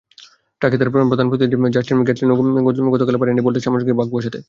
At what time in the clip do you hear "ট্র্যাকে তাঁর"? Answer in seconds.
0.61-0.89